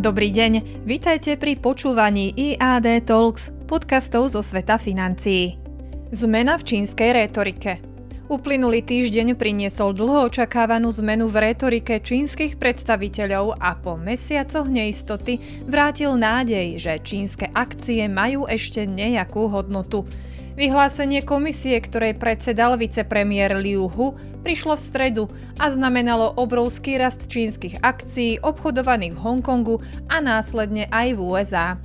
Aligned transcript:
Dobrý 0.00 0.32
deň, 0.32 0.80
vitajte 0.88 1.36
pri 1.36 1.60
počúvaní 1.60 2.32
IAD 2.32 3.04
Talks, 3.04 3.52
podcastov 3.68 4.32
zo 4.32 4.40
sveta 4.40 4.80
financií. 4.80 5.60
Zmena 6.08 6.56
v 6.56 6.64
čínskej 6.64 7.12
rétorike. 7.12 7.84
Uplynulý 8.32 8.80
týždeň 8.80 9.36
priniesol 9.36 9.92
dlho 9.92 10.32
očakávanú 10.32 10.88
zmenu 11.04 11.28
v 11.28 11.52
rétorike 11.52 12.00
čínskych 12.00 12.56
predstaviteľov 12.56 13.60
a 13.60 13.76
po 13.76 14.00
mesiacoch 14.00 14.72
neistoty 14.72 15.36
vrátil 15.68 16.16
nádej, 16.16 16.80
že 16.80 16.96
čínske 17.04 17.52
akcie 17.52 18.08
majú 18.08 18.48
ešte 18.48 18.88
nejakú 18.88 19.52
hodnotu. 19.52 20.08
Vyhlásenie 20.60 21.24
komisie, 21.24 21.80
ktorej 21.80 22.20
predsedal 22.20 22.76
vicepremiér 22.76 23.56
Liu 23.56 23.88
Hu, 23.88 24.12
prišlo 24.44 24.76
v 24.76 24.84
stredu 24.84 25.24
a 25.56 25.72
znamenalo 25.72 26.36
obrovský 26.36 27.00
rast 27.00 27.32
čínskych 27.32 27.80
akcií 27.80 28.44
obchodovaných 28.44 29.16
v 29.16 29.22
Hongkongu 29.24 29.80
a 30.12 30.20
následne 30.20 30.84
aj 30.92 31.16
v 31.16 31.20
USA. 31.24 31.80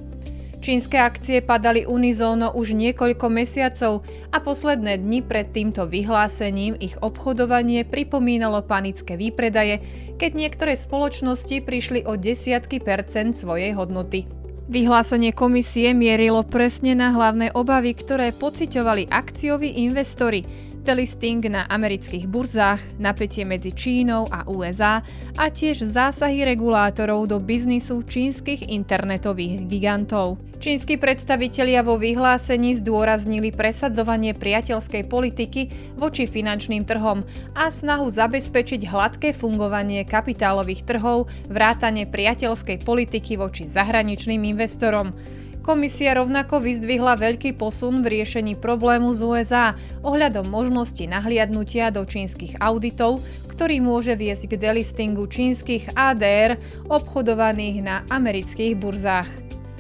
Čínske 0.60 1.00
akcie 1.00 1.40
padali 1.40 1.88
unizóno 1.88 2.52
už 2.52 2.76
niekoľko 2.76 3.32
mesiacov 3.32 4.04
a 4.36 4.44
posledné 4.44 5.00
dni 5.00 5.24
pred 5.24 5.56
týmto 5.56 5.88
vyhlásením 5.88 6.76
ich 6.76 7.00
obchodovanie 7.00 7.88
pripomínalo 7.88 8.60
panické 8.60 9.16
výpredaje, 9.16 9.80
keď 10.20 10.32
niektoré 10.36 10.76
spoločnosti 10.76 11.64
prišli 11.64 12.04
o 12.04 12.20
desiatky 12.20 12.84
percent 12.84 13.40
svojej 13.40 13.72
hodnoty. 13.72 14.35
Vyhlásenie 14.66 15.30
komisie 15.30 15.94
mierilo 15.94 16.42
presne 16.42 16.98
na 16.98 17.14
hlavné 17.14 17.54
obavy, 17.54 17.94
ktoré 17.94 18.34
pociťovali 18.34 19.14
akcioví 19.14 19.86
investori, 19.86 20.42
delisting 20.86 21.42
na 21.50 21.66
amerických 21.66 22.30
burzách, 22.30 23.02
napätie 23.02 23.42
medzi 23.42 23.74
Čínou 23.74 24.30
a 24.30 24.46
USA 24.46 25.02
a 25.34 25.50
tiež 25.50 25.82
zásahy 25.82 26.46
regulátorov 26.46 27.26
do 27.26 27.42
biznisu 27.42 28.06
čínskych 28.06 28.70
internetových 28.70 29.66
gigantov. 29.66 30.38
Čínsky 30.62 31.02
predstavitelia 31.02 31.82
vo 31.82 31.98
vyhlásení 31.98 32.78
zdôraznili 32.80 33.50
presadzovanie 33.52 34.38
priateľskej 34.38 35.04
politiky 35.10 35.62
voči 35.98 36.30
finančným 36.30 36.86
trhom 36.86 37.26
a 37.58 37.68
snahu 37.68 38.06
zabezpečiť 38.06 38.86
hladké 38.86 39.34
fungovanie 39.34 40.06
kapitálových 40.06 40.86
trhov, 40.86 41.28
vrátane 41.50 42.06
priateľskej 42.08 42.86
politiky 42.86 43.36
voči 43.36 43.66
zahraničným 43.66 44.46
investorom. 44.54 45.18
Komisia 45.66 46.14
rovnako 46.14 46.62
vyzdvihla 46.62 47.18
veľký 47.18 47.58
posun 47.58 48.06
v 48.06 48.22
riešení 48.22 48.54
problému 48.54 49.18
z 49.18 49.22
USA 49.26 49.74
ohľadom 50.06 50.46
možnosti 50.46 51.02
nahliadnutia 51.10 51.90
do 51.90 52.06
čínskych 52.06 52.62
auditov, 52.62 53.26
ktorý 53.50 53.82
môže 53.82 54.14
viesť 54.14 54.54
k 54.54 54.62
delistingu 54.62 55.26
čínskych 55.26 55.98
ADR 55.98 56.62
obchodovaných 56.86 57.82
na 57.82 58.06
amerických 58.14 58.78
burzách. 58.78 59.26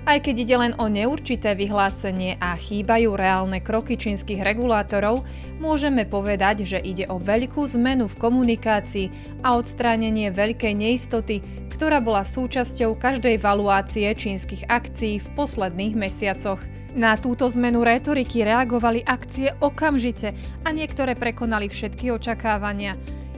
Aj 0.10 0.18
keď 0.18 0.36
ide 0.42 0.56
len 0.58 0.74
o 0.82 0.90
neurčité 0.90 1.54
vyhlásenie 1.54 2.42
a 2.42 2.58
chýbajú 2.58 3.14
reálne 3.14 3.62
kroky 3.62 3.94
čínskych 3.94 4.42
regulátorov, 4.42 5.22
môžeme 5.62 6.10
povedať, 6.10 6.66
že 6.66 6.82
ide 6.82 7.06
o 7.14 7.22
veľkú 7.22 7.62
zmenu 7.78 8.10
v 8.10 8.20
komunikácii 8.22 9.08
a 9.46 9.54
odstránenie 9.54 10.34
veľkej 10.34 10.74
neistoty, 10.74 11.65
ktorá 11.76 12.00
bola 12.00 12.24
súčasťou 12.24 12.96
každej 12.96 13.44
valuácie 13.44 14.08
čínskych 14.08 14.72
akcií 14.72 15.20
v 15.20 15.28
posledných 15.36 16.00
mesiacoch. 16.00 16.64
Na 16.96 17.20
túto 17.20 17.44
zmenu 17.52 17.84
retoriky 17.84 18.48
reagovali 18.48 19.04
akcie 19.04 19.52
okamžite 19.60 20.32
a 20.64 20.72
niektoré 20.72 21.20
prekonali 21.20 21.68
všetky 21.68 22.16
očakávania. 22.16 22.96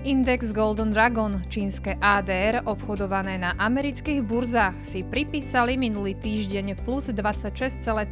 Index 0.08 0.56
Golden 0.56 0.96
Dragon, 0.96 1.36
čínske 1.52 2.00
ADR 2.00 2.64
obchodované 2.64 3.36
na 3.36 3.52
amerických 3.60 4.24
burzách, 4.24 4.80
si 4.80 5.04
pripísali 5.04 5.76
minulý 5.76 6.16
týždeň 6.16 6.80
plus 6.88 7.12
26,3%, 7.12 8.08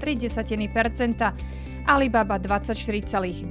Alibaba 1.88 2.36
24,9%, 2.36 3.47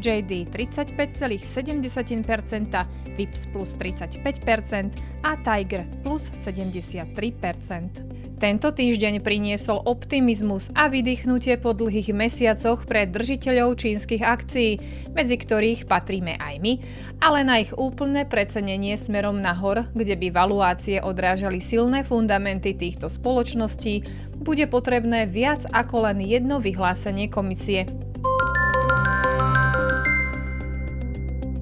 JD 0.00 0.32
35,7%, 0.48 3.12
Vips 3.12 3.44
plus 3.52 3.76
35% 3.76 5.20
a 5.20 5.36
Tiger 5.36 5.84
plus 6.00 6.32
73%. 6.32 8.29
Tento 8.40 8.72
týždeň 8.72 9.20
priniesol 9.20 9.84
optimizmus 9.84 10.72
a 10.72 10.88
vydýchnutie 10.88 11.60
po 11.60 11.76
dlhých 11.76 12.16
mesiacoch 12.16 12.88
pre 12.88 13.04
držiteľov 13.04 13.76
čínskych 13.76 14.24
akcií, 14.24 14.80
medzi 15.12 15.36
ktorých 15.36 15.84
patríme 15.84 16.40
aj 16.40 16.56
my, 16.56 16.72
ale 17.20 17.44
na 17.44 17.60
ich 17.60 17.68
úplné 17.76 18.24
precenenie 18.24 18.96
smerom 18.96 19.44
nahor, 19.44 19.92
kde 19.92 20.16
by 20.16 20.32
valuácie 20.32 21.04
odrážali 21.04 21.60
silné 21.60 22.00
fundamenty 22.00 22.72
týchto 22.72 23.12
spoločností, 23.12 24.08
bude 24.40 24.64
potrebné 24.72 25.28
viac 25.28 25.68
ako 25.68 26.08
len 26.08 26.24
jedno 26.24 26.64
vyhlásenie 26.64 27.28
komisie. 27.28 28.09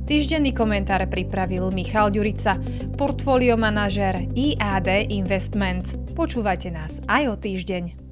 Týždenný 0.08 0.56
komentár 0.56 1.04
pripravil 1.04 1.68
Michal 1.68 2.08
Ďurica, 2.08 2.56
portfólio 2.96 3.60
manažér 3.60 4.32
IAD 4.32 5.12
Investment. 5.12 6.16
Počúvajte 6.16 6.72
nás 6.72 7.04
aj 7.04 7.22
o 7.28 7.34
týždeň. 7.36 8.07